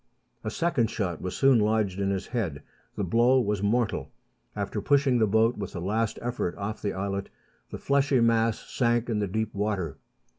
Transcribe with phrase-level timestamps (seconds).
[0.43, 2.63] A second shot was soon lodged in his head.
[2.95, 4.11] The blow was mortal.
[4.55, 7.29] After pushing the boat with a last effort off the islet,
[7.69, 9.99] the fleshy mass sank in the deep water.